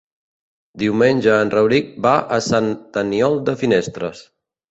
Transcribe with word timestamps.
Diumenge 0.83 1.35
en 1.41 1.51
Rauric 1.55 1.91
va 2.07 2.13
a 2.37 2.41
Sant 2.47 2.71
Aniol 3.05 3.39
de 3.51 3.55
Finestres. 3.63 4.27